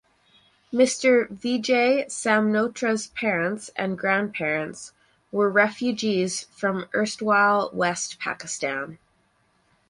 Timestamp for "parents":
3.13-3.69